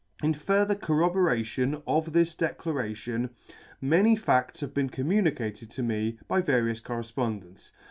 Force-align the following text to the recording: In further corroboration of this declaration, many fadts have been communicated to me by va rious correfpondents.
In 0.23 0.33
further 0.33 0.73
corroboration 0.73 1.83
of 1.85 2.11
this 2.11 2.33
declaration, 2.33 3.29
many 3.81 4.15
fadts 4.17 4.61
have 4.61 4.73
been 4.73 4.89
communicated 4.89 5.69
to 5.69 5.83
me 5.83 6.17
by 6.27 6.41
va 6.41 6.53
rious 6.59 6.81
correfpondents. 6.81 7.71